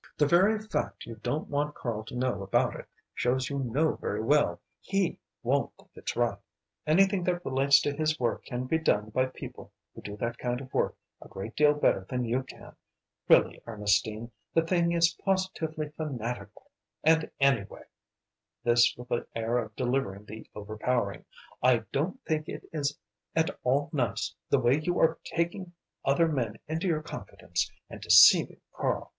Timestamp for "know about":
2.15-2.75